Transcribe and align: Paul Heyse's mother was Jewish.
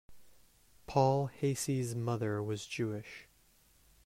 Paul 0.87 1.27
Heyse's 1.27 1.93
mother 1.93 2.41
was 2.41 2.65
Jewish. 2.65 3.27